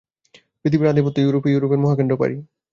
পৃথিবীর 0.61 0.91
আধিপত্য 0.91 1.17
ইউরোপে, 1.21 1.49
ইউরোপের 1.51 1.79
মহাকেন্দ্র 1.79 2.15
পারি। 2.17 2.35